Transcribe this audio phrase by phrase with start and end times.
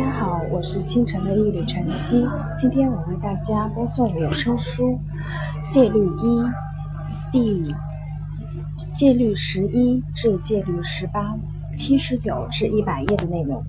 [0.00, 2.26] 大家好，我是清晨的一缕晨曦。
[2.58, 4.98] 今天我为大家播送有声书
[5.70, 6.40] 《戒律一》
[7.30, 7.74] 第
[8.94, 11.36] 戒律十一至戒律十八，
[11.76, 13.62] 七十九至一百页的内容。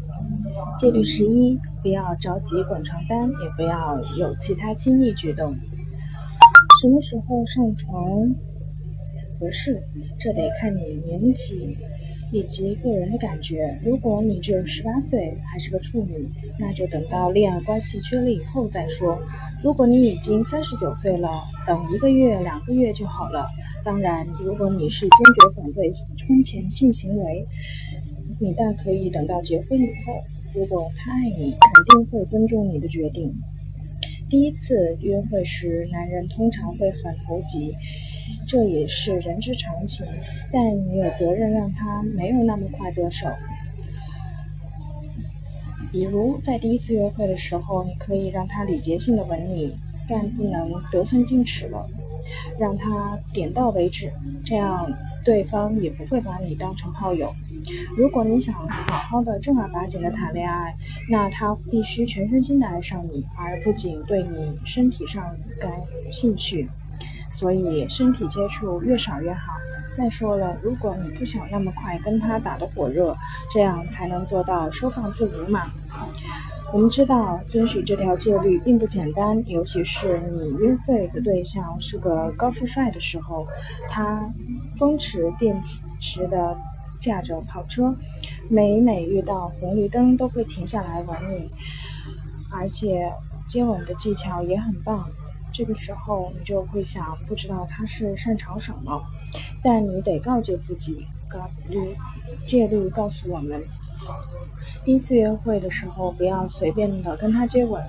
[0.78, 5.53] 戒律十一：不要着急滚床单，也不要有其他亲密举动。
[6.81, 7.93] 什么时候上床
[9.37, 9.77] 合适？
[10.17, 11.77] 这得看你年纪。
[12.31, 13.77] 以及个人的感觉。
[13.83, 16.27] 如果你只有十八岁，还是个处女，
[16.58, 19.22] 那就等到恋爱关系确立以后再说。
[19.63, 23.48] 如果你已经三十九岁了，等一个月、两个月就好了。
[23.84, 25.91] 当然，如果你是坚决反对
[26.27, 27.45] 婚前性行为，
[28.39, 30.22] 你大可以等到结婚以后。
[30.53, 33.34] 如果他爱你，肯定会尊重你的决定。
[34.30, 37.73] 第一次约会时，男人通常会很投机。
[38.52, 40.05] 这也是人之常情，
[40.52, 43.30] 但你有责任让他没有那么快得手。
[45.90, 49.73] 比如在第一次约会的时候，你可以让他礼节性的吻你，
[50.06, 51.90] 但不能得寸进尺了，
[52.59, 54.12] 让他点到为止，
[54.45, 54.92] 这样
[55.23, 57.34] 对方也不会把你当成炮友。
[57.95, 60.75] 如果你想好好的正儿八经的谈恋爱，
[61.09, 65.23] 那他必须全身心的爱上你，而不仅对你身体上
[65.58, 65.72] 感
[66.12, 66.68] 兴趣。
[67.32, 69.54] 所以身体接触越少越好。
[69.96, 73.16] 再说了，如果你不想那么快跟他打得火热，
[73.52, 75.70] 这样才能做到收放自如嘛。
[76.72, 83.46] 我们知道遵循这条戒律并不简单，尤其是你约会的对象是个高富帅的时候，
[83.90, 84.24] 他
[84.78, 85.62] 风驰电
[86.00, 86.56] 驰的
[86.98, 87.94] 驾着跑车，
[88.48, 91.52] 每每遇到红绿灯都会停下来吻你，
[92.50, 93.12] 而且
[93.50, 95.06] 接吻的技巧也很棒。
[95.53, 99.02] 这个时候，你就会想，不知道他是擅长什么，
[99.63, 101.95] 但你得告诫自己，告律
[102.47, 103.61] 戒律告诉我们，
[104.83, 107.83] 第一次约会的时候，不要随便的跟他接吻，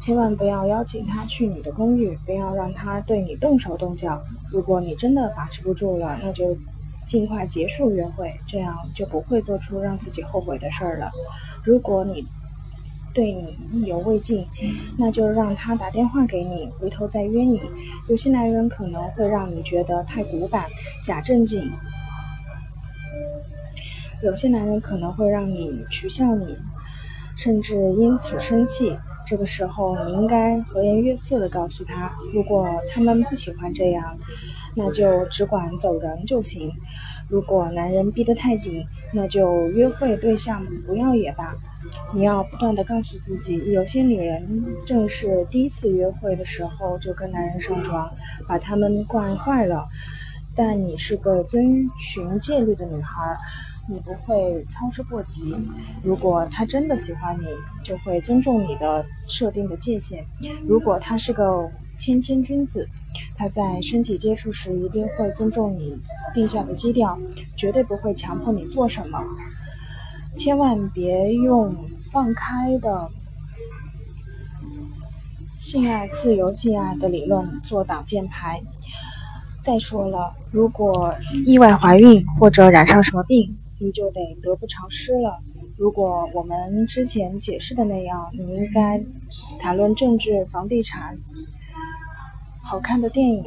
[0.00, 4.22] 千万不要邀请他去你的公寓，不要让他对你动手动脚。
[4.50, 6.56] 如果你真的把持不住了，那就
[7.06, 11.10] 尽快结束约会，这样就不会做出让自己后悔的事儿了。
[11.62, 12.26] 如果你
[13.16, 14.46] 对你意犹未尽，
[14.98, 17.62] 那就让他打电话给你，回头再约你。
[18.10, 20.66] 有些男人可能会让你觉得太古板、
[21.02, 21.62] 假正经；
[24.22, 26.54] 有些男人可能会让你取笑你，
[27.38, 28.94] 甚至因此生气。
[29.26, 34.14] 这个时候，你应该和颜悦色地告诉他，如果他们不喜欢这样，
[34.74, 36.70] 那就只管走人就行。
[37.30, 38.84] 如果男人逼得太紧，
[39.14, 41.56] 那就约会对象不要也罢。
[42.14, 48.10] 你要不断的告诉自己，有些女人正是第一次约会的时候就跟男人上床，
[48.46, 49.86] 把他们惯坏了。
[50.54, 53.36] 但你是个遵循戒律的女孩，
[53.86, 55.54] 你不会操之过急。
[56.02, 57.46] 如果他真的喜欢你，
[57.84, 60.24] 就会尊重你的设定的界限。
[60.66, 62.88] 如果他是个谦谦君子，
[63.36, 65.94] 他在身体接触时一定会尊重你
[66.32, 67.18] 定下的基调，
[67.54, 69.22] 绝对不会强迫你做什么。
[70.36, 71.74] 千万别用
[72.12, 73.10] 放开的
[75.58, 78.62] 性爱、自由性爱的理论做挡箭牌。
[79.60, 81.12] 再说了，如果
[81.44, 85.40] 意外怀孕或者染上什么病，你就得得不偿失了。
[85.76, 89.02] 如果我们之前解释的那样，你应该
[89.58, 91.18] 谈论政治、房地产、
[92.62, 93.44] 好看的电影。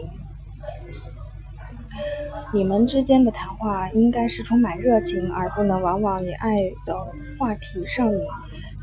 [2.52, 6.98] 你们之间的谈话应该是充满热情，而不能往往以爱的
[7.38, 8.20] 话题上瘾。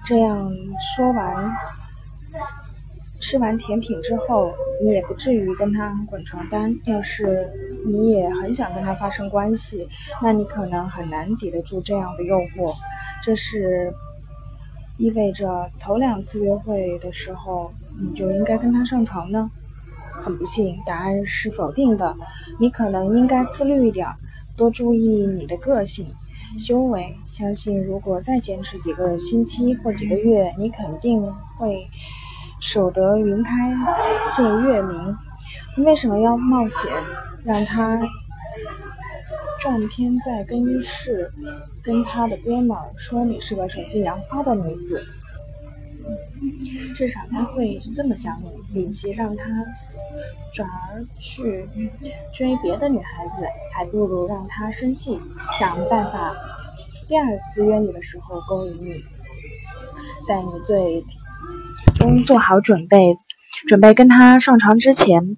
[0.04, 0.48] 这样
[0.96, 1.50] 说完，
[3.20, 6.72] 吃完甜品之后，你也不至于跟他滚床单。
[6.84, 7.48] 要是
[7.84, 9.88] 你也很想跟他发生关系，
[10.22, 12.72] 那你可能很难抵得住这样的诱惑。
[13.20, 13.92] 这是
[14.96, 19.50] 意味着头两次约会的时候，你就应该跟他上床呢？
[20.22, 22.16] 很不幸，答案是否定的。
[22.58, 24.08] 你可能应该自律一点，
[24.56, 26.08] 多注意你的个性、
[26.58, 27.14] 修为。
[27.28, 31.22] 相信如果再坚持几个星期或几个月，你肯定
[31.56, 31.86] 会
[32.60, 33.76] 守得云开
[34.32, 35.16] 见月明。
[35.84, 36.90] 为什么要冒险
[37.44, 38.00] 让他
[39.60, 41.30] 转天在更衣室
[41.82, 45.04] 跟他的哥们说你是个手心杨花的女子？
[46.94, 49.44] 至少他会这么想你，比其让他。
[50.54, 51.68] 转而去
[52.34, 55.20] 追别的女孩子，还不如让他生气，
[55.58, 56.34] 想办法
[57.06, 59.04] 第二次约你的时候勾引你。
[60.26, 61.04] 在你最
[61.94, 63.16] 终做好准备，
[63.68, 65.36] 准备跟他上床之前，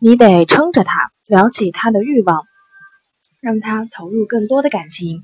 [0.00, 2.42] 你得撑着他，撩起他的欲望，
[3.40, 5.22] 让他投入更多的感情。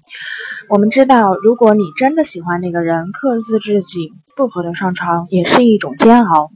[0.69, 6.51] 我们知道，如果你真的喜欢那个人，克制自己不和他上床也是一种煎熬。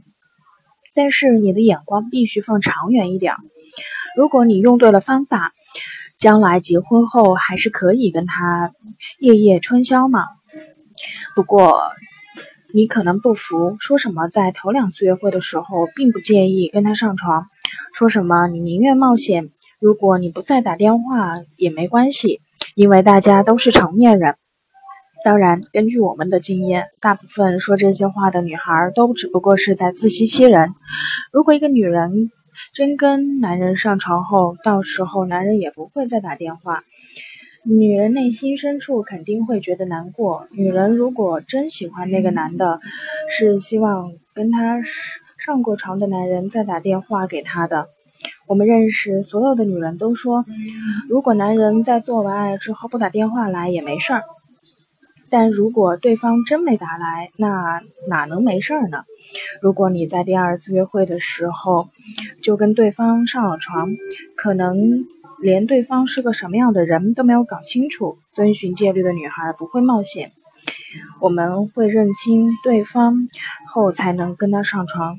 [0.99, 3.35] 但是你的眼光必须放长远一点。
[4.17, 5.53] 如果你用对了方法，
[6.19, 8.73] 将来结婚后还是可以跟他
[9.21, 10.25] 夜夜春宵嘛。
[11.37, 11.81] 不过
[12.75, 17.47] 你可能不服，说什么在头两次约会的时候并不介意跟他上床，
[17.95, 19.51] 说什么你宁愿冒险。
[19.79, 22.41] 如果你不再打电话也没关系，
[22.75, 24.35] 因为大家都是成年人。
[25.29, 30.71] 当然，根据我们的经验，大部分说这些话的女孩都只不过是在自欺欺人。
[31.31, 32.33] 如果一个女人
[32.73, 36.83] 真跟男人上床后，到时候男人也不会再打电话，
[37.63, 40.49] 女人内心深处肯定会觉得难过。
[40.51, 42.81] 女人如果真喜欢那个男的，
[43.29, 44.81] 是希望跟他
[45.37, 47.89] 上过床的男人再打电话给她的。
[48.47, 50.47] 我们认识所有的女人都说，
[51.07, 54.23] 如果男人在做完爱之后不打电话来也没事儿。
[55.31, 59.05] 但如果对方真没打来，那哪能没事儿呢？
[59.61, 61.89] 如果你在第二次约会的时候
[62.43, 63.91] 就跟对方上了床，
[64.37, 64.77] 可能
[65.41, 68.19] 连对方是个什么样的人都没有搞清楚。
[68.33, 70.33] 遵循戒律的女孩不会冒险，
[71.21, 73.27] 我们会认清对方
[73.67, 75.17] 后才能跟他上床。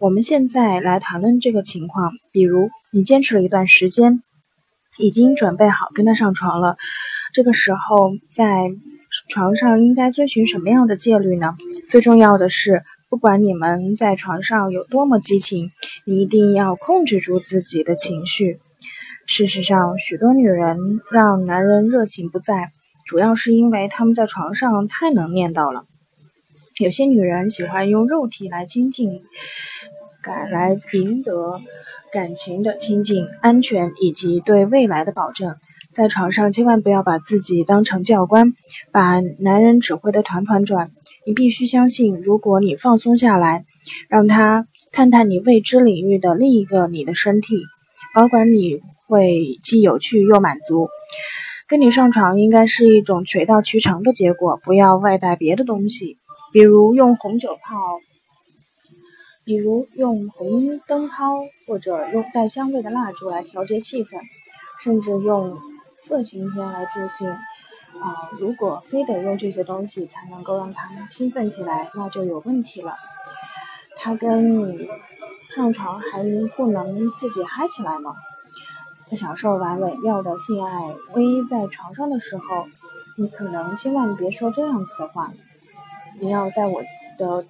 [0.00, 4.22] 我们现在来谈论这个情况，比如你坚持了一段时间，
[4.98, 6.76] 已经准备好跟他上床了，
[7.32, 8.70] 这个时候在
[9.28, 11.56] 床上应该遵循什么样的戒律呢？
[11.88, 15.70] 最重要的是，不管你们在床上有多么激情，
[16.04, 18.60] 你一定要控制住自己的情绪。
[19.26, 22.72] 事实上，许多女人让男人热情不在，
[23.06, 25.84] 主要是因为他们在床上太能念叨了。
[26.78, 29.22] 有些女人喜欢用肉体来亲近。
[30.24, 31.60] 改来赢得
[32.12, 35.56] 感情的亲近、安全以及对未来的保证。
[35.92, 38.54] 在床上千万不要把自己当成教官，
[38.90, 40.90] 把男人指挥的团团转。
[41.26, 43.64] 你必须相信，如果你放松下来，
[44.08, 47.56] 让他探探你未知领域的另一个你的身体，
[48.14, 50.88] 保管你会既有趣又满足。
[51.68, 56.16] 跟你上床应该是一种水到渠成的结果，不要外带别的东西，
[56.52, 57.76] 比如用红酒泡。
[59.44, 61.34] 比如用红灯泡，
[61.66, 64.20] 或者用带香味的蜡烛来调节气氛，
[64.80, 65.58] 甚至用
[66.02, 67.30] 色情片来助兴。
[67.30, 72.96] 啊，如果非得用这些东西才能够让他们兴奋起来，那就有问题了。
[73.96, 74.88] 他跟你
[75.54, 76.22] 上床还
[76.56, 78.14] 不能自己嗨起来吗？
[79.08, 82.66] 他享受完美妙的性爱，唯一在床上的时候，
[83.16, 85.32] 你可能千万别说这样子的话。
[86.20, 86.82] 你要在我
[87.16, 87.46] 的。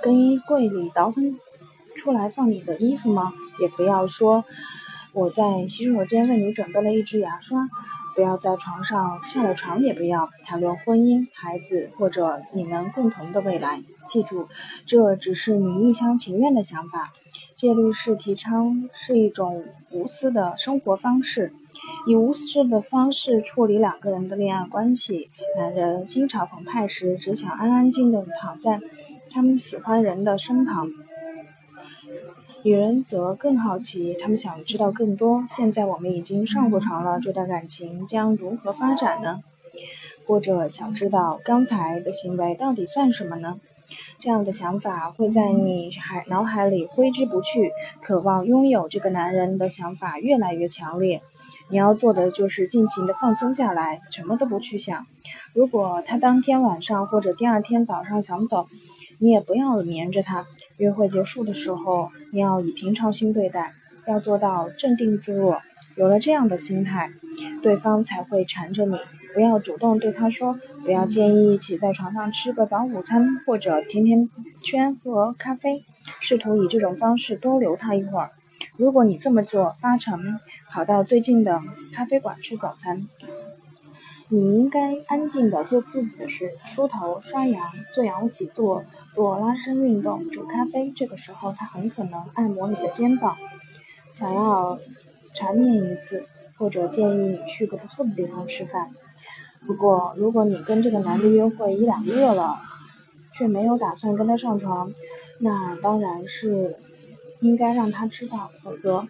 [0.00, 1.36] 更衣柜里倒腾
[1.96, 3.32] 出来放你的衣服吗？
[3.58, 4.44] 也不要说
[5.12, 7.68] 我在洗手间为你准备了一支牙刷。
[8.14, 13.82] 不要在床上下了床，也不要谈论婚姻、孩子或者你们共同的未来。
[14.08, 14.48] 记住，
[14.86, 17.12] 这只是你一厢情愿的想法。
[17.56, 21.52] 戒律是提倡是一种无私的生活方式，
[22.06, 25.30] 以无私的方式处理两个人的恋爱关系。
[25.56, 28.80] 男人心潮澎湃时，只想安安静静躺在。
[29.30, 30.88] 他们喜欢人的身旁，
[32.64, 35.44] 女人则更好奇，他们想知道更多。
[35.46, 39.40] 现在我们已经上过床了，这段感情将如何发展呢？
[40.26, 43.60] 或者想知道刚才的行为到底算什么呢？
[44.18, 51.20] 这样的想法会在你海脑海里挥之不去，渴望拥有这个男人的想法越来越强烈。
[51.68, 55.06] 你要做的就是尽情的放松下来，什么都不去想。
[55.52, 58.66] 如果他当天晚上或者第二天早上想走，
[59.24, 60.46] 你也不要黏着他。
[60.76, 63.72] 约会结束的时候，你要以平常心对待，
[64.06, 65.62] 要做到镇定自若。
[65.96, 67.08] 有了这样的心态，
[67.62, 68.98] 对方才会缠着你。
[69.32, 74.28] 不要主动对他说，不要建议一起在床上吃个早午餐或者甜甜
[74.60, 75.86] 圈和咖啡，
[76.20, 78.30] 试图以这种方式多留他一会儿。
[78.76, 80.38] 如果你这么做，八成
[80.70, 81.62] 跑到最近的
[81.94, 83.08] 咖啡馆吃早餐。
[84.28, 88.82] 你应该安静的做自己的事，梳头、刷牙、做仰卧起坐、
[89.14, 90.90] 做拉伸运动、煮咖啡。
[90.90, 93.36] 这个时候，他很可能按摩你的肩膀，
[94.12, 94.78] 想要
[95.32, 96.26] 缠绵一次，
[96.58, 98.90] 或者建议你去个不错的地方吃饭。
[99.66, 102.58] 不过，如果你跟这个男的约会一两个月了，
[103.32, 104.92] 却没有打算跟他上床，
[105.38, 106.76] 那当然是
[107.40, 109.06] 应该让他知道，否则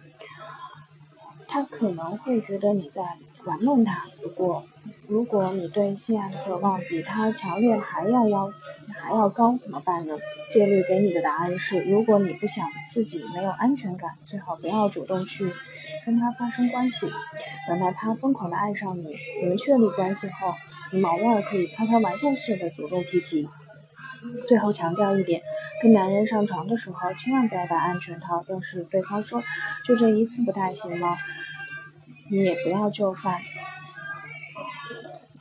[1.47, 4.03] 他可能会觉得你在玩弄他。
[4.21, 4.63] 不过，
[5.07, 8.51] 如果你对性爱的渴望比他强烈还要要
[9.01, 10.17] 还要高，怎么办呢？
[10.49, 15.53] 戒律给你的答案是：如果你不想自己没有安全感，最好不要主动去
[16.05, 17.07] 跟他发生关系，
[17.67, 20.53] 等到他疯狂的爱上你，你们确立关系后，
[20.91, 23.47] 你偶尔可以开开玩笑似的主动提及。
[24.47, 25.41] 最后强调一点，
[25.83, 28.43] 跟男人上床的时候千万不要戴安全套。
[28.49, 29.43] 要是对方说
[29.85, 31.15] 就这一次不太行吗？
[32.31, 33.39] 你也不要就范。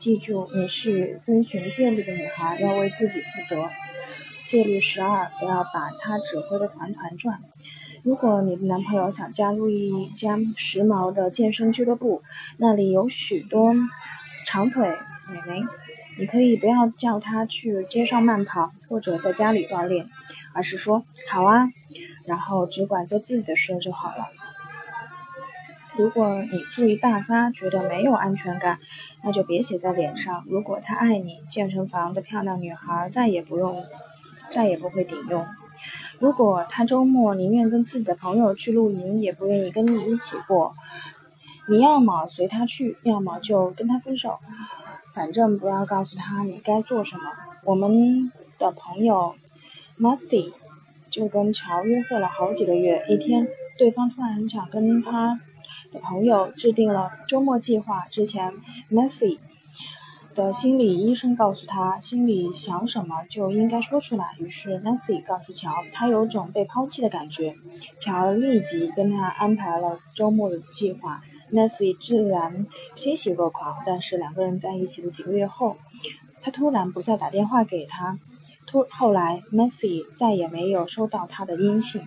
[0.04, 3.70] 记住，你是遵循戒律的女孩，要为自己负责。
[4.44, 7.40] 戒律十二，不要把他指挥的团团转。
[8.02, 12.22] 如果你的男朋友想加入一家时髦的健身俱乐部，
[12.58, 13.74] 那里有许多
[14.44, 14.94] 长腿
[15.32, 15.62] 美眉，
[16.18, 20.06] 你可以不要叫他去街上慢跑或者在家里锻炼，
[20.52, 21.70] 而是说好啊，
[22.26, 24.26] 然后只管做自己的事就好了。
[25.96, 28.80] 如果你醋意大发，觉得没有安全感，
[29.22, 30.44] 那就别写在脸上。
[30.48, 33.84] 如果他爱你，健身房的漂亮女孩再也不用，
[34.48, 35.46] 再也不会顶用。
[36.18, 40.74] 如果他周末宁愿跟自己的朋友去露营，也不愿意跟你一起过，
[41.68, 44.40] 你要么随他去，要么就跟他分手。
[45.12, 47.22] 反正不要告诉他你该做什么。
[47.62, 49.36] 我们的朋友
[50.00, 50.52] Matty
[51.08, 53.46] 就跟乔约会了好几个月，一天
[53.78, 55.38] 对方突然很想跟他。
[56.00, 58.52] 朋友制定了周末计划之前
[58.90, 59.38] ，Matthew
[60.34, 64.34] 的心理医生告诉他，心里想什么就应该说出来。
[64.38, 67.54] 于是 Matthew 告诉乔，他有种被抛弃的感觉。
[67.98, 71.22] 乔立即跟他安排了周末的计划。
[71.52, 73.76] Matthew 自然欣喜若狂。
[73.86, 75.76] 但是两个人在一起的几个月后，
[76.42, 78.18] 他突然不再打电话给他。
[78.66, 82.02] 突后来，Matthew 再也没有收到他的音信。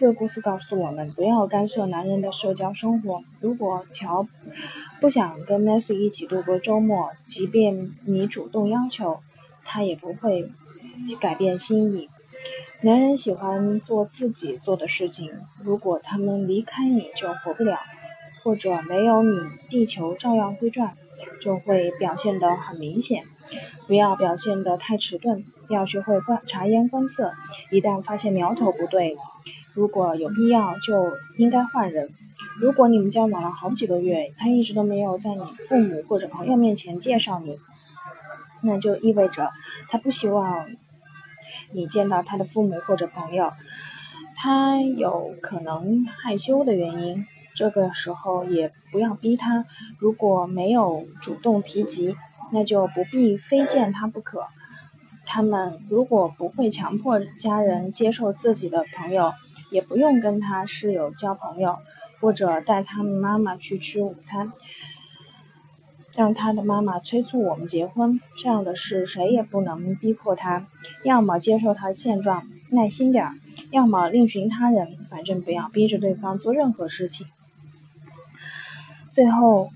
[0.00, 3.22] 这个故事告诉我们，不要干涉男人的社交生活。
[3.38, 4.26] 如果乔
[4.98, 9.20] 不想跟 Messi 一起度过周末，即便你主动要求，
[9.62, 10.50] 他也不会
[11.20, 12.08] 改变心意。
[12.80, 17.78] 男人喜欢做自己做的事情，如果他们离开你就活不了，
[18.42, 19.36] 或者没有你，
[19.68, 20.94] 地球照样会转，
[21.42, 23.24] 就会表现得很明显。
[23.86, 27.34] 不要表现得太迟钝，要学会观察言观色，
[27.70, 29.18] 一旦发现苗头不对。
[29.74, 32.08] 如果有必要，就应该换人。
[32.58, 37.58] 如果你们交往了好几个月，他一直都没有在你父母或者朋友面前介绍你，
[38.62, 39.50] 那就意味着
[39.88, 40.66] 他不希望
[41.72, 43.52] 你见到他的父母或者朋友。
[44.36, 49.64] 他有可能害羞的原因，这个时候也不要逼他。
[49.98, 52.16] 如果没有主动提及，
[52.50, 54.46] 那就不必非见他不可。
[55.26, 59.32] 他们如果不会强迫家人接受自己的朋友。
[59.70, 61.78] 也不用跟他室友交朋友，
[62.20, 64.52] 或者带他们妈妈去吃午餐，
[66.16, 68.20] 让他的妈妈催促我们结婚。
[68.36, 70.66] 这样的事谁也不能逼迫他，
[71.04, 73.34] 要么接受他的现状，耐心点儿；
[73.70, 74.98] 要么另寻他人。
[75.08, 77.26] 反正不要逼着对方做任何事情。
[79.10, 79.70] 最后，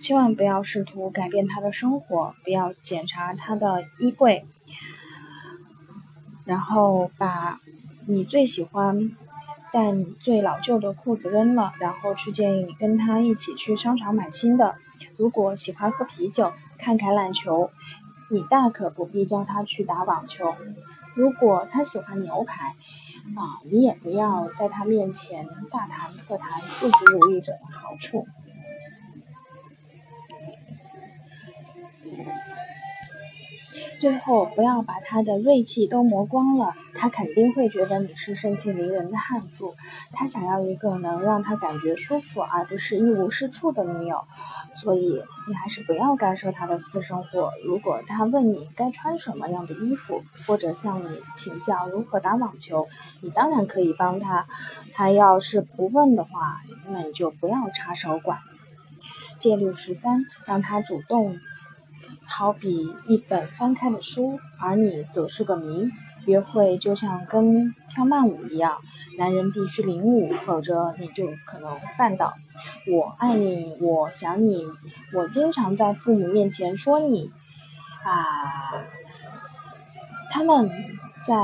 [0.00, 4.44] 千万不要试图改变他的生活，不要检查他的衣柜，
[6.44, 7.60] 然后把
[8.06, 9.10] 你最喜欢。
[9.74, 14.76] 但最老旧的裤子扔了，然后去建议你跟他一起去商场买新的。
[15.16, 17.72] 如果喜欢喝啤酒、看橄榄球，
[18.30, 20.54] 你大可不必叫他去打网球。
[21.16, 22.68] 如果他喜欢牛排，
[23.34, 28.28] 啊，你也不要在他面前大谈特谈数字主义者的好处。
[34.04, 39.74] 最后，不要把他的锐气都磨光了，他肯定会觉得你是盛气凌人的悍妇。
[40.12, 44.22] 他想要一个能让他感觉舒服，而不是一无是处的女友。
[44.74, 47.50] 所以，你还是不要干涉他的私生活。
[47.64, 52.86] 如果他问你该穿什么样的衣服，或者向你请教如何打网球，
[53.22, 54.46] 你当然可以帮他。
[54.92, 58.38] 他要是不问的话，那你就不要插手管。
[59.38, 61.38] 戒律十三，让他主动。
[62.26, 65.90] 好比一本翻开的书，而你则是个谜。
[66.26, 68.78] 约会就像跟跳慢舞一样，
[69.18, 72.32] 男人必须领舞，否则你就可能绊倒。
[72.90, 74.66] 我爱你，我想你，
[75.12, 77.30] 我经常在父母面前说你。
[78.04, 78.72] 啊，
[80.30, 80.70] 他们
[81.26, 81.34] 在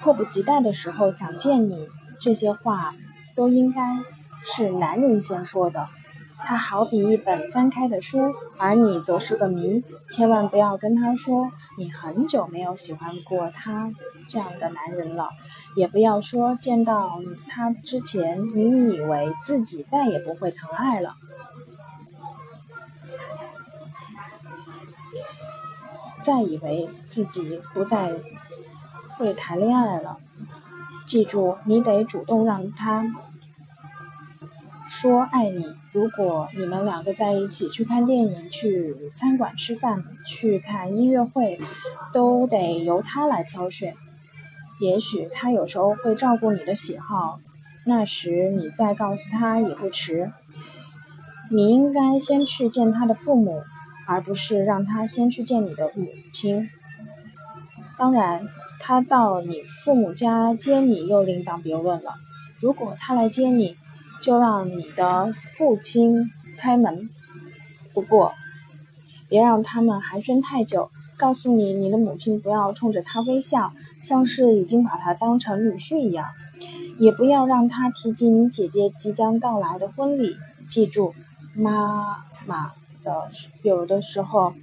[0.00, 1.88] 迫不及待的时候想见你，
[2.20, 2.92] 这些话
[3.36, 3.80] 都应该
[4.44, 5.88] 是男人先说的。
[6.44, 9.82] 他好比一本翻开的书，而你则是个谜。
[10.10, 13.92] 千万不要跟他说你很久没有喜欢过他
[14.28, 15.30] 这样的男人了，
[15.76, 21.14] 也不要说见到他之前你以为自己再也不会疼爱了。
[26.22, 28.12] 再以为自己不再
[29.16, 30.18] 会谈恋爱了。
[31.04, 33.04] 记住，你得主动让他
[35.02, 35.66] 说爱你。
[35.90, 41.58] 如果你们两个在一起去看电影、去餐馆吃饭、去看音乐会，
[42.12, 43.94] 都得由他来挑选。
[44.80, 47.40] 也许他有时候会照顾你的喜好，
[47.84, 50.30] 那时你再告诉他也不迟。
[51.50, 53.60] 你应该先去见他的父母。
[54.04, 56.68] 而不是让他先去见你的母亲。
[57.96, 58.48] 当然，
[58.80, 62.12] 他到你父母家接你又另当别论了。
[62.60, 63.76] 如果他来接你，
[64.22, 67.10] 就让你的父亲开门。
[67.92, 68.32] 不过，
[69.28, 70.90] 别让他们寒暄太久。
[71.18, 76.28] 告诉你，你的母亲不要冲着他微笑，像是已经把他当成女婿一样。
[76.98, 80.36] 也不要让他提及你姐姐即将到来的婚礼。
[80.66, 81.14] 记住，
[81.54, 82.72] 妈妈。
[83.04, 83.28] 的
[83.62, 84.54] 有的时候，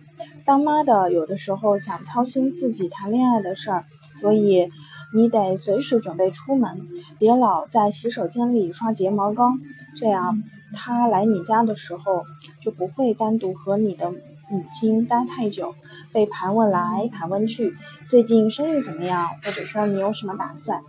[0.46, 3.84] 当妈的有的时候想操心自己谈恋爱的事儿，
[4.16, 4.72] 所以
[5.14, 6.88] 你得随时准备出门，
[7.18, 9.54] 别老在洗手间里刷睫毛膏，
[9.96, 12.26] 这样他来你家的时候
[12.62, 14.12] 就不会单独和你的
[14.50, 15.76] 母亲待太久，
[16.12, 17.76] 被盘问来盘问去，
[18.08, 20.82] 最近生意怎么样，或者说你有什么打算。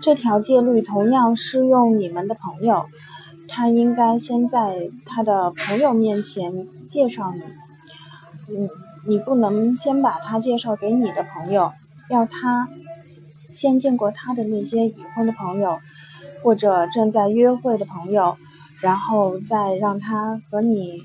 [0.00, 2.86] 这条戒律同样适用你们的朋友。
[3.48, 7.42] 他应该先在他的朋友面前介绍你，
[8.52, 8.68] 嗯，
[9.06, 11.72] 你不能先把他介绍给你的朋友，
[12.10, 12.68] 要他
[13.56, 15.80] 先见过他的那些已婚的朋友
[16.44, 18.36] 或者正在约会的朋友，
[18.80, 21.02] 然后再让他和你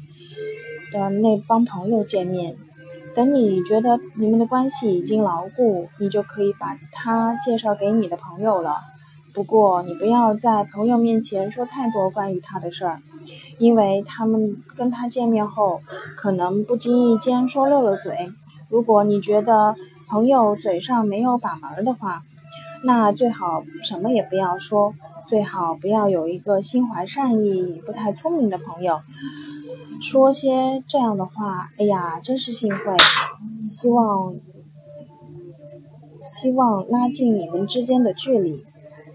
[0.91, 2.55] 的那帮朋友见面。
[3.15, 8.77] 等你觉得你们的关系已经牢固，你就可以把他介绍给你的朋友了。
[9.33, 12.99] 不过，你不要在朋友面前说太多关于他的事儿，
[13.57, 15.81] 因为他们跟他见面后，
[16.15, 18.29] 可能不经意间说漏了嘴。
[18.69, 19.75] 如果你觉得
[20.07, 22.23] 朋友嘴上没有把门的话，
[22.83, 24.93] 那最好什么也不要说，
[25.29, 29.01] 最好不要有一个心怀善意、不太聪明的朋友，
[30.01, 31.69] 说些这样的话。
[31.77, 32.97] 哎呀，真是幸会，
[33.59, 34.35] 希望
[36.21, 38.65] 希望拉近你们之间的距离。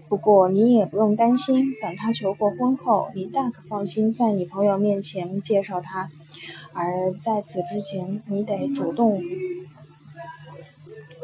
[0.07, 6.09] 不过你也不用担心，等他求过婚后，你大可放心在你朋友面前介绍他。
[6.71, 9.21] 而在此之前，你得主动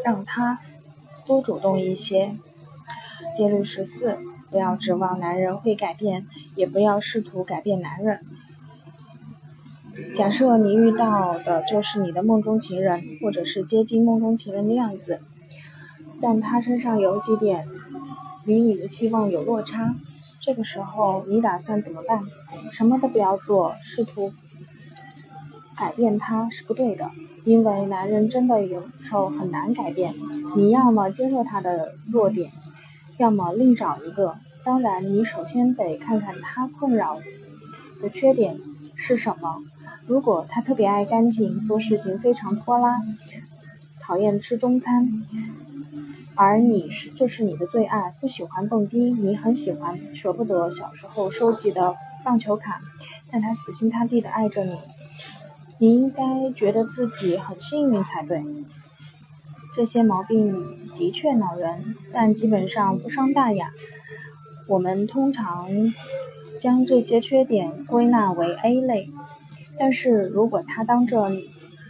[0.04, 0.60] 让他
[1.26, 2.36] 多主动一些。
[3.36, 4.18] 戒律十四：
[4.52, 8.20] 不要指望男人会改变，也不要试图改变男人。
[10.14, 15.22] 假设你遇到的就是你的梦中情人，或者是接近梦中情人的样子，
[16.22, 17.68] 但他身上有几点。
[18.46, 19.96] 与你的期望有落差，
[20.42, 22.26] 这个时候你打算怎么办？
[22.74, 24.34] 什么都不要做，试图
[25.78, 27.10] 改变他是不对的，
[27.46, 30.16] 因为男人真的有时候很难改变。
[30.56, 32.52] 你要么接受他的弱点，
[33.18, 34.36] 要么另找一个。
[34.64, 37.20] 当然，你首先得看看他困扰
[38.02, 38.58] 的缺点
[38.96, 39.58] 是什么。
[40.08, 43.02] 如果他特别爱干净，做事情非常拖拉，
[44.00, 45.22] 讨厌吃中餐。
[46.36, 52.82] 而你是，这是你的最爱，不喜欢蹦迪，你很喜欢，舍不得小时候收集的棒球卡，
[53.30, 54.76] 但他死心塌地的爱着你，
[55.84, 58.41] 你应该觉得自己很幸运才对。
[59.76, 63.69] 这些毛病的确恼人，但基本上不伤大雅。
[64.69, 65.67] 我们通常
[66.58, 69.10] 将这些缺点归纳为 A 类，
[69.78, 71.30] 但是如果他当着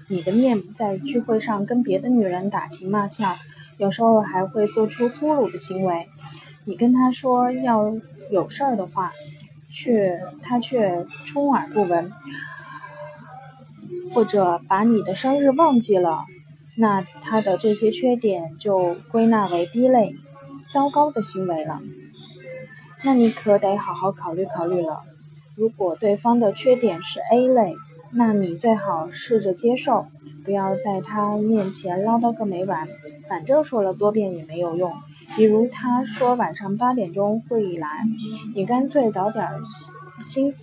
[0.07, 3.37] 你的面在聚会上跟别的女人打情骂俏，
[3.77, 6.09] 有时候还会做出粗鲁的行为，
[6.65, 7.93] 你跟他说要
[8.31, 9.11] 有事儿的话，
[9.71, 12.11] 却他却充耳不闻，
[14.13, 16.25] 或者把你的生日忘记了，
[16.77, 20.15] 那他的这些缺点就归纳为 B 类，
[20.69, 21.81] 糟糕的行为了。
[23.03, 25.01] 那你可得好好考虑考虑了。
[25.55, 27.75] 如果对方的缺点是 A 类，
[28.11, 30.07] 那你最好试着接受。
[30.45, 32.85] 不要在他面前唠叨个没完，
[33.29, 34.93] 反正说了多遍也没有用。
[35.37, 37.87] 比如他说晚上八点钟会来，
[38.53, 39.47] 你干脆早点
[40.21, 40.53] 心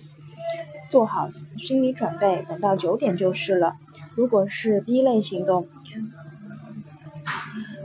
[0.91, 3.77] 做好心理准备，等到九点就是了。
[4.13, 5.67] 如果是 B 类行动，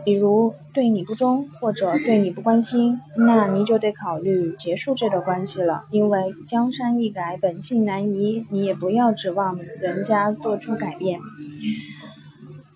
[0.04, 5.84] 比如对你不忠或者对你不关心，那你就得考虑结束这段关系了。
[5.90, 11.20] 因为江山易改，本性难移，你也不要指望人家做出改变。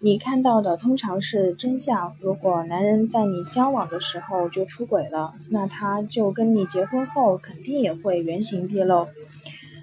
[0.03, 2.15] 你看到的通常是真相。
[2.21, 9.09] 如果男人在你交往的时候就出轨了，那他就跟你结婚后肯定也会原形毕露。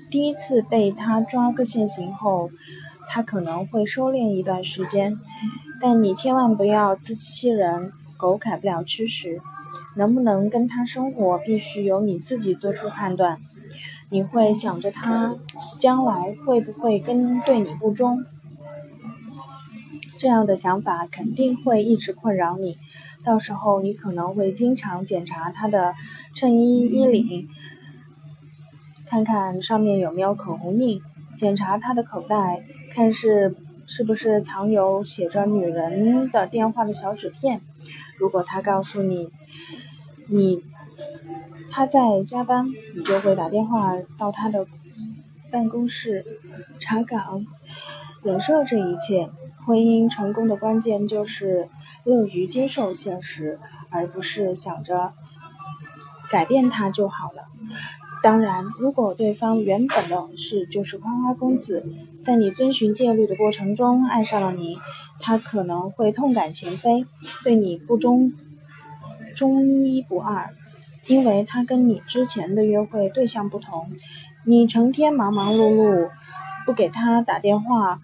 [0.10, 2.50] 第一次被他抓个现行后，
[3.10, 5.20] 他可能会收敛一段时间，
[5.82, 9.41] 但你千万不要自欺欺人，狗改不了吃屎。
[9.96, 13.39] 能不能跟他生活，必须由你自己做出判断。
[14.12, 15.36] 你会想着他
[15.80, 18.24] 将来会不会跟对你不忠，
[20.20, 22.78] 这样的想法肯定会一直困扰你。
[23.26, 25.96] 到时候你可能会经常检查他的
[26.36, 27.50] 衬衣衣领，
[29.10, 31.02] 看看上面有没有口红印，
[31.36, 37.62] 检查他的口袋，看是是不是藏有写着女人的电话的小纸片。
[38.17, 39.32] 如果他告诉你，
[40.28, 40.63] 你
[41.72, 44.67] 他在加班，你就会打电话到他的
[45.50, 46.26] 办公室
[46.80, 47.46] 查岗，
[48.24, 49.30] 忍受这一切。
[49.65, 51.67] 婚姻成功的关键就是
[52.06, 55.13] 乐于接受现实，而不是想着
[56.30, 57.43] 改变他就好了。
[58.23, 61.86] 当然，如果对方原本的是就是花花公子，
[62.19, 64.77] 在你遵循戒律的过程中爱上了你，
[65.19, 67.06] 他可能会痛改前非，
[67.43, 68.34] 对你不忠。
[69.36, 70.49] 忠一不二，
[71.06, 73.91] 因为他跟你之前的约会对象不同。
[74.45, 76.10] 你成天忙忙碌碌，
[76.65, 78.01] 不给他打电话，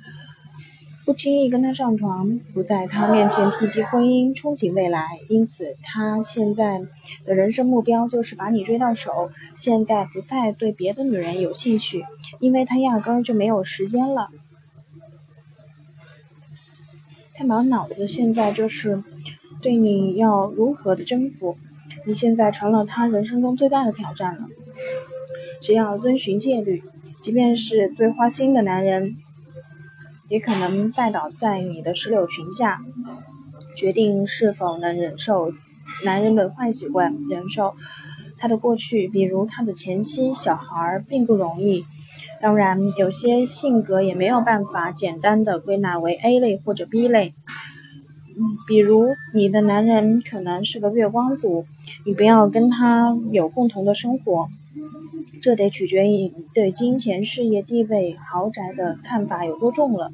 [1.05, 6.81] 不轻易跟他上床，不在他面前提及婚姻、憧憬未来，因此他现在
[7.25, 9.29] 的人生目标就是把你追到手。
[9.55, 12.03] 现在不再对别的女人有兴趣，
[12.39, 14.29] 因为他压根儿就没有时间了。
[17.33, 19.03] 他满脑子现在就是。
[19.61, 21.55] 对你要如何的征服？
[22.05, 24.49] 你现在成了他人生中最大的挑战了。
[25.61, 26.83] 只要遵循戒律，
[27.21, 29.15] 即便是最花心的男人，
[30.29, 32.81] 也可能拜倒在你的石榴裙下。
[33.75, 35.51] 决定是否能忍受
[36.05, 37.73] 男人的坏习惯，忍受
[38.37, 41.83] 他的过去，比如他的前妻、小孩，并不容易。
[42.39, 47.33] 当然，有些性格也没有办法简单的归纳为 A 类或者 B 类。
[48.67, 51.65] 比如你的男人可能是个月光族，
[52.05, 54.49] 你不要跟他有共同的生活，
[55.43, 60.13] 这得取决于你对金钱、事业、地位、豪宅的看法有多重了。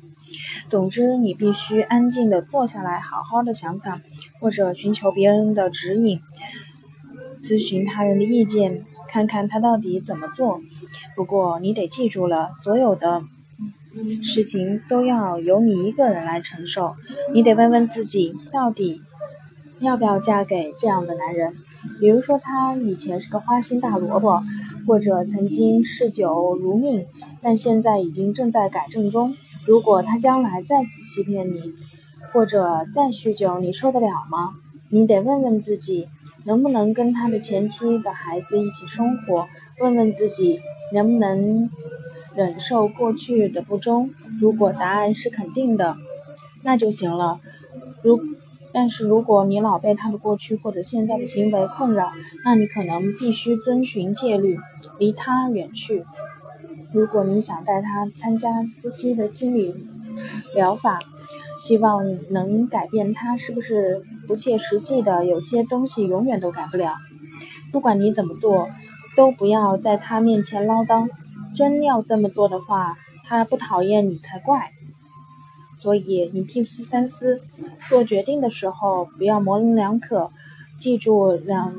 [0.67, 4.01] 总之，你必须安静的坐下来，好好的想想，
[4.39, 6.19] 或者寻求别人的指引，
[7.39, 10.59] 咨询他人的意见，看看他到底怎么做。
[11.15, 13.21] 不过你得记住了，所有的。
[14.23, 16.95] 事情都要由你一个人来承受，
[17.33, 19.01] 你得问问自己，到底
[19.81, 21.55] 要不要嫁给这样的男人？
[21.99, 24.43] 比如说，他以前是个花心大萝卜，
[24.85, 27.05] 或者曾经嗜酒如命，
[27.41, 29.35] 但现在已经正在改正中。
[29.65, 31.73] 如果他将来再次欺骗你，
[32.33, 34.55] 或者再酗酒，你受得了吗？
[34.89, 36.07] 你得问问自己，
[36.45, 39.47] 能不能跟他的前妻的孩子一起生活？
[39.79, 40.59] 问问自己，
[40.93, 41.69] 能不能？
[42.35, 45.97] 忍受过去的不忠，如果答案是肯定的，
[46.63, 47.41] 那就行了。
[48.01, 48.17] 如
[48.71, 52.11] 但是如果你老被他的过去或者现在的行为困扰，
[52.45, 54.59] 那你可能必须遵循戒律，
[54.97, 56.05] 离他远去。
[56.93, 59.75] 如果你想带他参加夫妻的心理
[60.55, 60.99] 疗法，
[61.59, 65.25] 希望能改变他，是不是不切实际的？
[65.25, 66.95] 有些东西永远都改不了。
[67.71, 68.69] 不管你怎么做，
[69.15, 71.07] 都不要在他面前唠叨。
[71.55, 74.71] 真要这么做的话，他不讨厌你才怪。
[75.79, 77.41] 所以你必须三思，
[77.87, 80.29] 做决定的时候不要模棱两可。
[80.77, 81.73] 记住，两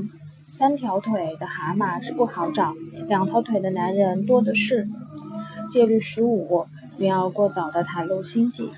[0.51, 2.75] 三条腿的蛤蟆是不好找，
[3.09, 4.89] 两条腿的男人多的是。
[5.71, 8.71] 戒律十五：不要过早的袒露心迹。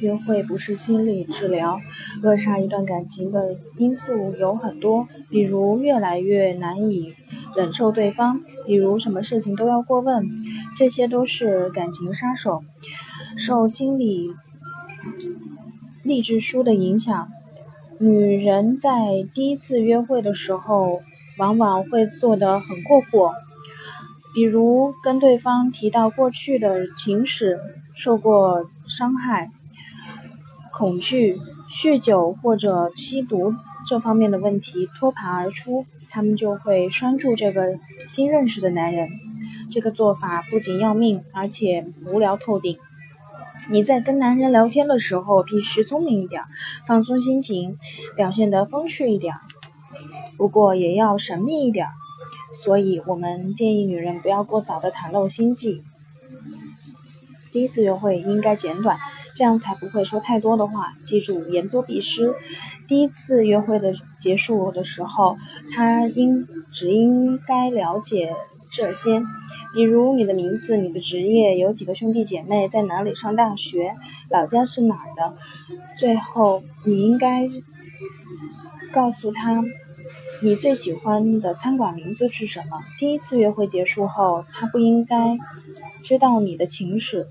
[0.00, 1.78] 约会不是心理治疗，
[2.22, 7.14] 扼杀一段感情的因素有很多，比如越来越难以
[7.54, 10.26] 忍受对方，比如什么事情都要过问，
[10.76, 12.64] 这些都是感情杀手。
[13.36, 14.30] 受心理
[16.02, 17.28] 励志书的影响，
[17.98, 21.00] 女人在第一次约会的时候，
[21.38, 23.32] 往往会做得很过火，
[24.34, 27.58] 比如跟对方提到过去的情史，
[27.94, 29.50] 受过伤害。
[30.72, 31.38] 恐惧、
[31.70, 33.54] 酗酒或者吸毒
[33.86, 39.08] 这方面的问题托盘而出，他们就会拴住这个新认识的男人。
[39.70, 42.76] 这个做法不仅要命，而且无聊透顶。
[43.70, 46.42] 你在跟男人聊天的时候，必须聪明一点，
[46.86, 47.78] 放松心情，
[48.16, 49.34] 表现得风趣一点，
[50.36, 51.88] 不过也要神秘一点。
[52.54, 55.82] 所以我们建议女人不要过早的袒露心迹。
[57.52, 58.98] 第一次约会应该简短。
[59.34, 60.92] 这样才不会说太多的话。
[61.02, 62.34] 记住，言多必失。
[62.86, 65.38] 第一次约会的结束的时候，
[65.74, 68.36] 他应只应该了解
[68.74, 69.22] 这些，
[69.74, 73.94] 比如你的名字、你的职业、有几个兄弟姐妹、在哪里上大学、
[74.30, 75.34] 老家是哪儿的。
[75.98, 77.48] 最后，你应该
[78.90, 79.62] 告诉他
[80.42, 82.80] 你最喜欢的餐馆名字是什么。
[82.98, 85.38] 第一次约会结束后，他不应该
[86.02, 87.26] 知道你的情史。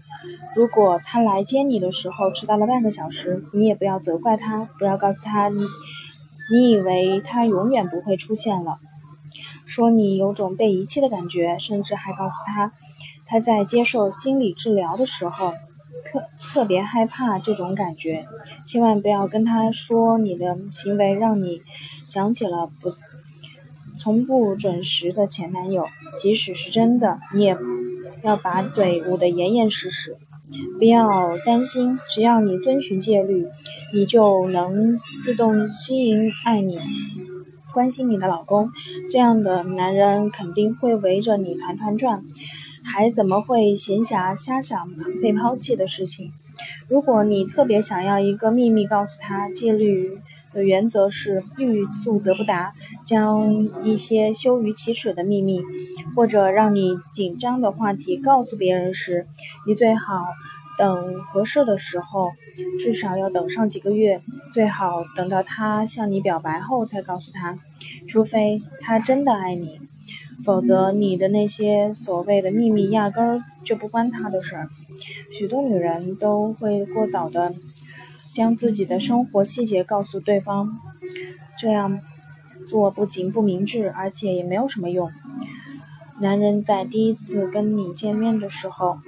[0.56, 5.64] 如果他来接你的时候迟到了半个小时，你也不要责怪他，不要告诉他你
[6.52, 8.78] 你以为他永远不会出现了。
[9.72, 12.74] 说你有种被遗弃的感觉，甚至还告诉他，
[13.26, 15.54] 他在接受心理治疗的时候
[16.04, 18.26] 特特别害怕这种感觉。
[18.66, 21.62] 千万不要跟他说你的行为让你
[22.06, 22.94] 想起了不
[23.98, 25.88] 从不准时的前男友，
[26.20, 27.58] 即使是真的，你也
[28.24, 30.18] 要把嘴捂得严严实实。
[30.78, 33.48] 不要担心，只要你遵循戒律，
[33.94, 36.78] 你就能自动吸引爱你。
[37.74, 38.72] 关心你的老公，
[39.10, 42.24] 这样的男人肯定会围着你团团转，
[42.84, 44.90] 还怎么会闲暇瞎想
[45.22, 46.32] 被抛弃的事情？
[46.88, 50.20] 如果你特别想要一个秘密告诉他，戒律
[50.54, 55.62] 的原则是欲速则不达，将一些羞于启齿的秘密
[56.16, 59.28] 或者让你紧张的话题告诉别人时，
[59.66, 60.26] 你最好。
[60.82, 62.32] 等合适的时候，
[62.80, 64.20] 至少要等上几个月，
[64.52, 67.60] 最好等到他向你表白后才告诉他，
[68.08, 69.80] 除非他真的爱你，
[70.44, 74.70] 否则你的那些所谓的秘密压根儿就不关他的事儿。
[75.32, 77.54] 许多女人都会过早的
[78.34, 80.80] 将自己的生活细节告诉对方，
[81.60, 82.02] 这样
[82.68, 85.12] 做不仅不明智，而且也没有什么用。
[86.22, 89.00] 男人在第一次跟你见面的时候，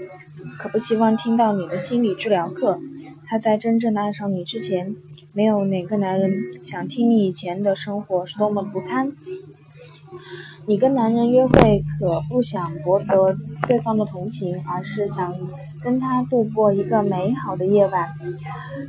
[0.58, 2.80] 可不希望听到你的心理治疗课。
[3.28, 4.95] 他在真正的爱上你之前，
[5.32, 9.12] 没有哪个男人想听你以前的生活是多么不堪。
[10.65, 15.36] 你跟男人约会，可不想博得对方的同情，而是想
[15.84, 18.10] 跟他度过一个美好的夜晚，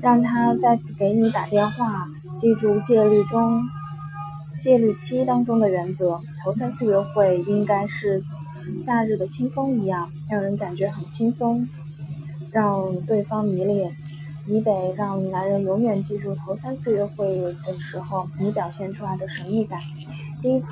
[0.01, 2.07] 让他再次给你打电话。
[2.41, 3.63] 记住戒律中。
[4.65, 8.19] 戒律期当中的原则，头三次约会应该是
[8.81, 11.69] 夏日的清风一样，让人感觉很轻松，
[12.51, 13.95] 让对方迷恋。
[14.47, 19.79] 你得让男人永远记住头三次约会的时候你表现出来的神秘感。
[20.41, 20.63] 第一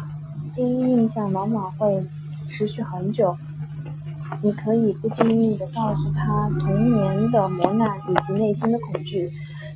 [0.54, 2.02] 第一印象往往会
[2.48, 3.36] 持续很久。
[4.40, 9.30] 你可以不经意地告诉他童年的磨难以及内心的恐惧。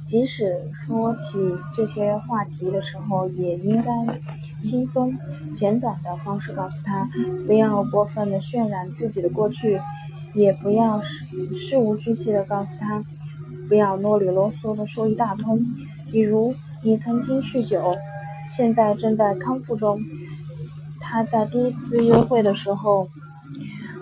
[0.07, 1.37] 即使说起
[1.75, 3.91] 这些话题的时候，也应该
[4.63, 5.13] 轻松、
[5.57, 7.09] 简短的方式告诉他，
[7.47, 9.81] 不要过分的渲染自己的过去，
[10.33, 11.27] 也不要事
[11.59, 13.03] 事无巨细的告诉他，
[13.69, 15.59] 不要啰里啰嗦的说一大通。
[16.13, 17.97] 比如，你曾经酗酒，
[18.51, 20.01] 现在正在康复中。
[21.01, 23.09] 他在第一次约会的时候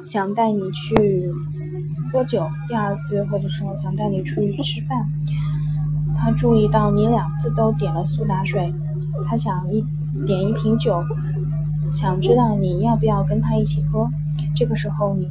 [0.05, 1.31] 想带你去
[2.13, 5.07] 喝酒，第二次约会的时候想带你出去吃饭。
[6.17, 8.73] 他注意到你两次都点了苏打水，
[9.27, 9.85] 他想一
[10.27, 11.03] 点一瓶酒，
[11.93, 14.09] 想知道你要不要跟他一起喝。
[14.55, 15.29] 这个时候你，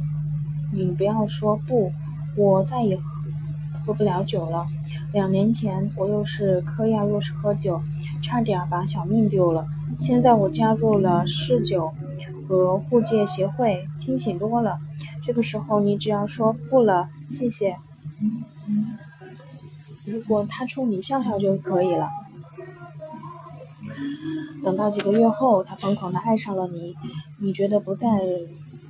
[0.72, 1.90] 你不要说不，
[2.36, 3.02] 我再也喝
[3.84, 4.66] 喝不了酒了。
[5.12, 7.80] 两年前我又是嗑药又是喝酒，
[8.22, 9.66] 差点把小命丢了。
[10.00, 11.92] 现在我加入了嗜酒
[12.48, 14.78] 和护戒协会，清醒多了。
[15.24, 17.76] 这个时候你只要说不了，谢谢。
[20.04, 22.08] 如果他冲你笑笑就可以了。
[24.62, 26.94] 等到几个月后，他疯狂的爱上了你，
[27.38, 28.08] 你觉得不再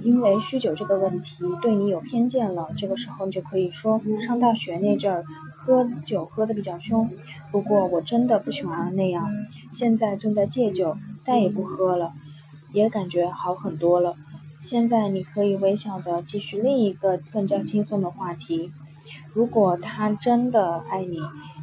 [0.03, 2.68] 因为酗酒这个问题对你有偏见了。
[2.77, 5.24] 这个时候，你就可以说，上大学那阵儿
[5.55, 7.11] 喝酒喝的比较凶，
[7.50, 9.29] 不过我真的不喜欢那样。
[9.72, 12.12] 现在正在戒酒，再也不喝了，
[12.72, 14.14] 也感觉好很多了。
[14.61, 18.72] 现在你可以微笑的继续另一个更加轻松的话题。
[19.35, 21.18] 如果他真的爱你，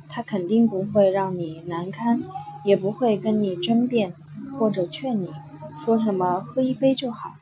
[0.09, 2.21] 他肯定不会让你难堪，
[2.65, 4.13] 也不会跟你争辩
[4.59, 5.29] 或者劝你，
[5.83, 7.35] 说什么喝一杯就好。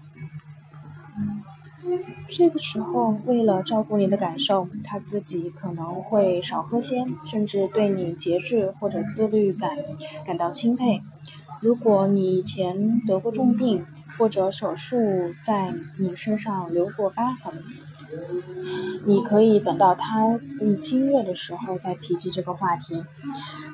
[2.30, 9.72] 这个时候，为了照顾你的感受，他自己可能会少喝些，甚至对你节制或者自律感
[10.28, 11.02] 感到钦佩。
[11.60, 13.84] 如果你以前得过重病，
[14.18, 17.54] 或者手术在你身上留过疤痕。
[19.06, 23.04] 你可以等到他更亲热的时候再提及这个话题，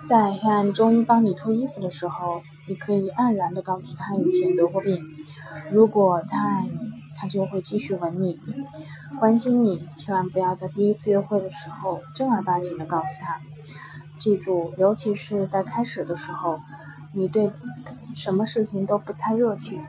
[0.08, 5.04] 在黑暗中帮你脱衣服的时候，你可以黯然地告诉他以前得过病。
[5.72, 8.40] 如果他爱你，他就会继续吻你，
[9.20, 9.88] 关心你。
[9.98, 13.40] 千万不要在第一次约会的时候正儿八经地告诉他。
[14.20, 16.60] 记住，尤其是在开始的时候，
[17.14, 17.52] 你对
[18.14, 19.82] 什么事情都不太热情。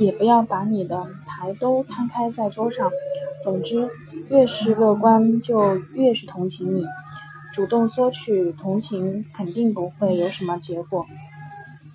[0.00, 2.90] 也不要把你的牌都摊开在桌上。
[3.44, 3.88] 总之，
[4.28, 6.84] 越是乐观，就越是同情你。
[7.52, 11.06] 主动索取同情，肯定不会有什么结果。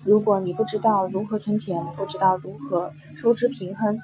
[0.04, 3.98] 如果你不知道如何存钱，不知道如何收支平衡，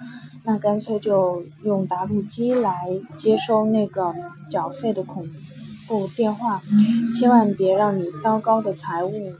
[0.44, 4.14] 那干脆就用打录机来接收那个
[4.50, 5.28] 缴费的恐
[5.86, 6.60] 怖电话。
[7.18, 9.34] 千万别让你糟糕的财务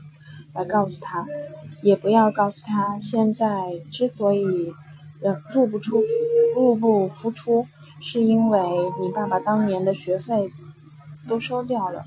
[0.53, 1.25] 来告诉他，
[1.81, 4.73] 也不要告诉他现在之所以
[5.51, 6.01] 入不出
[6.55, 7.67] 入不敷出，
[8.01, 8.61] 是因为
[9.01, 10.51] 你爸爸当年的学费
[11.27, 12.05] 都收掉了。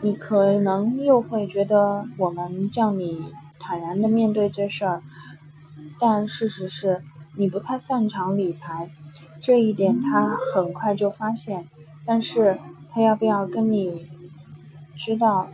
[0.00, 3.26] 你可能又会觉得我们叫你
[3.58, 5.02] 坦然的面对这事儿，
[5.98, 7.02] 但事实是
[7.36, 8.88] 你不太擅长理财，
[9.40, 11.66] 这一点他很快就发现。
[12.06, 12.58] 但是
[12.90, 14.08] 他要不要跟你
[14.96, 15.48] 知道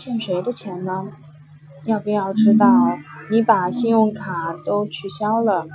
[0.00, 1.12] 欠谁的钱呢？
[1.84, 2.96] 要不要知道
[3.30, 5.66] 你把信用卡都取消了？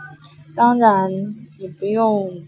[0.56, 1.12] 当然，
[1.60, 2.42] 你不用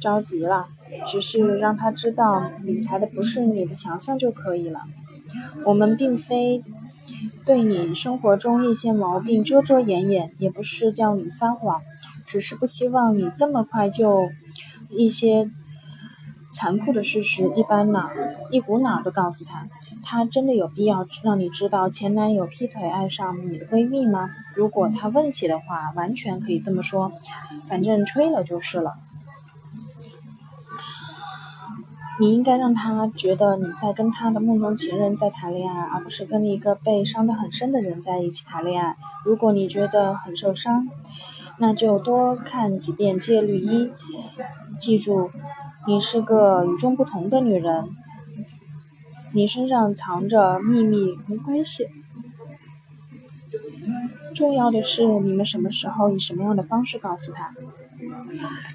[0.00, 0.68] 着急了。
[1.08, 4.82] 只是让他知道理财的不是你的强项就可以了。
[5.64, 6.62] 我们并非
[7.44, 11.80] 对你生活中一些毛病遮遮掩掩，也不是叫你撒谎，
[12.26, 14.30] 只是不希望你这么快就
[14.88, 15.50] 一些
[16.52, 18.10] 残酷的事实一般脑
[18.50, 19.66] 一股脑的告诉他。
[20.02, 24.30] 他真的有必要让你知道前男友劈腿爱上你的闺蜜吗？
[24.54, 27.12] 如果他问起的话，完全可以这么说，
[27.68, 28.94] 反正吹了就是了。
[32.18, 38.96] 你应该让他觉得你在跟他的梦中情人在谈恋爱，而不是跟一个被伤得很深的人在一起谈恋爱。
[39.24, 40.86] 如果你觉得很受伤，
[41.58, 43.86] 那就多看几遍《戒律一》，
[44.78, 45.30] 记住，
[45.90, 47.84] 你是个与众不同的女人，
[49.32, 51.88] 你身上藏着秘密没关系，
[54.32, 57.52] 重要的是你们什么时候以什么样的方式告诉他。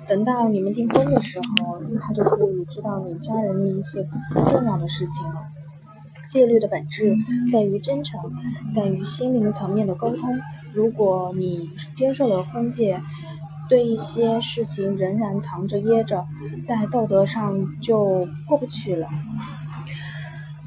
[0.09, 5.47] 等到你们订婚的时候，他就可以知道你家人的一些重要的事情了。
[6.27, 7.15] 戒律的本质
[7.49, 8.19] 在于真诚，
[8.75, 10.37] 在于心灵层面的沟通。
[10.73, 13.01] 如果你接受了婚戒，
[13.67, 16.25] 对一些事情仍然藏着掖着，
[16.65, 19.07] 在道德上就过不去了。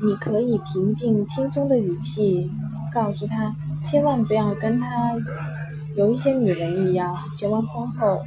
[0.03, 2.51] 你可以平静轻松的语气
[2.93, 5.17] 告诉他，千万不要跟他
[5.97, 8.25] 有一些女人一样，结完婚后。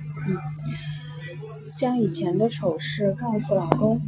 [1.77, 3.99] 将以前的丑事告诉老公，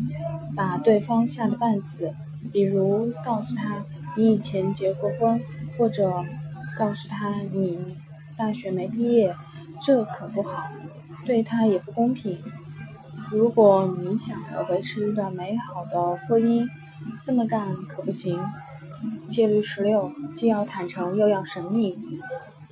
[0.55, 2.13] 把对方吓得半死。
[2.51, 3.83] 比如告诉他
[4.15, 5.41] 你以前结过婚，
[5.75, 6.23] 或者
[6.77, 7.95] 告诉他你
[8.37, 9.33] 大学没毕业，
[9.83, 10.69] 这可不好，
[11.25, 12.41] 对他也不公平。
[13.29, 16.65] 如果你想要维持一段美好的婚姻，
[17.25, 18.39] 这么干可不行。
[19.29, 21.97] 戒律十六，既要坦诚又要神秘。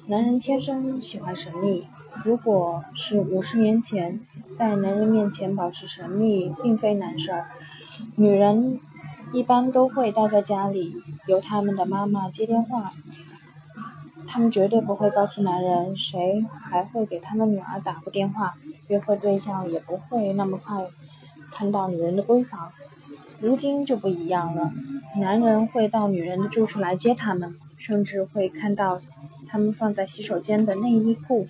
[0.07, 1.85] 男人天生喜欢神秘。
[2.23, 4.21] 如果是五十年前，
[4.57, 7.47] 在男人面前保持神秘并非难事儿。
[8.15, 8.79] 女人
[9.33, 10.95] 一般都会待在家里，
[11.27, 12.93] 由他们的妈妈接电话。
[14.33, 18.55] 他们绝对不会告诉男人，谁还会给他们女儿打过电话？
[18.87, 20.87] 约会对象也不会那么快
[21.51, 22.71] 看到女人的闺房。
[23.41, 24.71] 如今就不一样了，
[25.17, 29.01] 男人会到女人的住处来接他们，甚至会看到
[29.45, 31.49] 他们放在洗手间的内衣裤。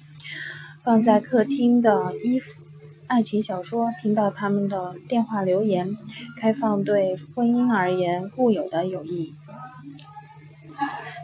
[0.82, 2.64] 放在客厅的衣服，
[3.06, 5.88] 爱情小说，听到他们的电话留言，
[6.36, 9.36] 开放对婚姻而言固有的友谊。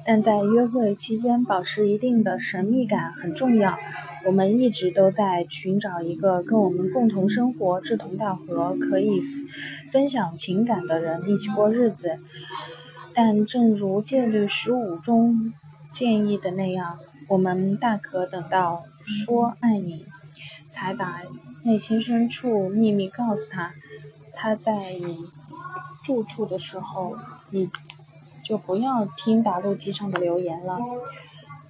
[0.07, 3.77] 但在约会期间保持一定的神秘感很重要。
[4.25, 9.21] 我们一直都在寻找一个跟我们共同生活、志同道合、可以
[9.91, 12.17] 分享情感的人一起过日子。
[13.13, 15.53] 但正如戒律十五中
[15.91, 18.85] 建议的那样，我们大可等到。
[19.25, 20.05] 说爱你，
[20.67, 21.21] 才把
[21.63, 23.71] 内心深处秘密告诉他。
[24.33, 25.29] 他在你
[26.03, 27.15] 住处的时候，
[27.49, 27.69] 你
[28.47, 30.79] 就不要听打录机上的留言了，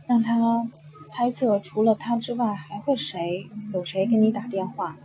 [0.05, 0.69] 让他
[1.09, 4.95] 猜测除了他之外还会谁，有谁给你打电话。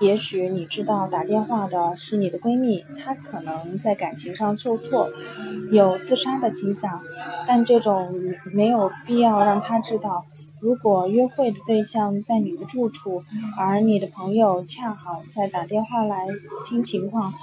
[0.00, 5.10] 也许你知道打电话的是你的闺蜜，她可能在感情上受挫，
[5.72, 7.02] 有自杀的倾向，
[7.46, 8.14] 但这种
[8.52, 10.24] 没有必要让她知道。
[10.60, 13.24] 如果约会的对象在你的住处，
[13.58, 16.28] 而你的朋友恰好在打电话来
[16.66, 17.34] 听情况，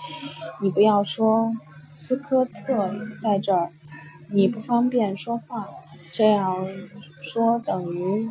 [0.62, 1.52] 你不要说
[1.94, 3.72] 斯科特在这儿，
[4.30, 5.70] 你不方便说话，
[6.12, 6.66] 这样
[7.22, 8.30] 说等于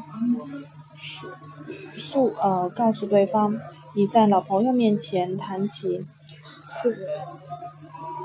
[1.96, 3.58] 诉呃告诉对方。
[3.96, 6.06] 你在老朋友面前谈起
[6.64, 6.96] 斯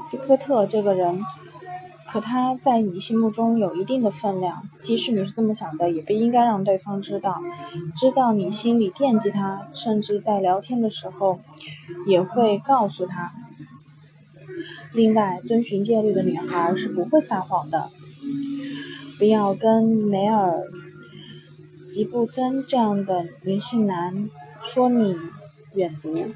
[0.03, 1.19] 斯科特这个人，
[2.07, 7.41] 可他在你心目中有一定的分量，即使你是这么想的，也不应该让对方知道，
[7.95, 11.39] 知道你心里惦记他，甚至在聊天的时候
[12.05, 13.33] 也会告诉他。
[14.96, 17.89] 另外，遵循戒律的女孩是不会撒谎的。
[19.20, 20.64] 不要跟梅尔
[21.89, 24.30] 吉布森这样的女性男
[24.64, 25.16] 说你
[25.74, 26.28] 远足，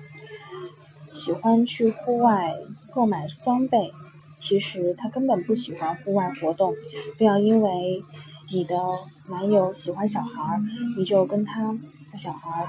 [1.09, 2.55] 喜欢去户外
[2.91, 3.91] 购买装备。
[4.37, 6.73] 其实他根本不喜欢户外活动。
[7.17, 8.03] 不要因为
[8.53, 8.77] 你的
[9.29, 10.61] 男友喜欢小孩，
[10.97, 11.73] 你就跟他
[12.11, 12.67] 的小孩。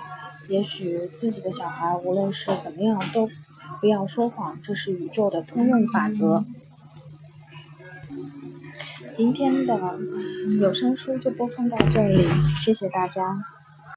[0.49, 3.29] 也许自己的小孩无论是怎么样，都
[3.79, 6.45] 不要说谎，这是宇宙的通用法则。
[9.13, 9.99] 今天的
[10.61, 12.27] 有声书就播放到这里，
[12.59, 13.45] 谢谢大家。